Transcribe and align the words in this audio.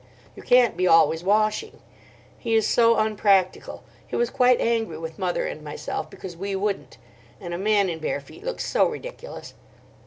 You 0.35 0.41
can't 0.41 0.75
be 0.75 0.87
always 0.87 1.23
washing. 1.23 1.77
He 2.39 2.55
is 2.55 2.65
so 2.65 2.97
unpractical. 2.97 3.83
He 4.07 4.15
was 4.15 4.31
quite 4.31 4.59
angry 4.59 4.97
with 4.97 5.19
mother 5.19 5.45
and 5.45 5.61
myself 5.61 6.09
because 6.09 6.35
we 6.35 6.55
wouldn't. 6.55 6.97
And 7.39 7.53
a 7.53 7.59
man 7.59 7.87
in 7.87 7.99
bare 7.99 8.19
feet 8.19 8.43
looks 8.43 8.65
so 8.65 8.87
ridiculous. 8.89 9.53